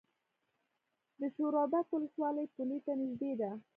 د 1.19 1.21
شورابک 1.35 1.87
ولسوالۍ 1.91 2.45
پولې 2.53 2.77
ته 2.85 2.93
نږدې 3.01 3.31
ده 3.39 3.51